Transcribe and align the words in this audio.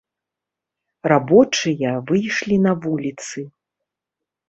Рабочыя 1.11 1.91
выйшлі 2.09 2.61
на 2.65 2.71
вуліцы. 2.89 3.49